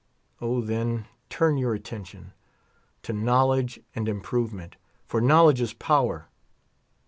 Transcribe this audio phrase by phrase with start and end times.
[0.41, 2.33] O, then, turn your attention
[3.03, 6.27] to knowledge and improvement; for knowledge is power.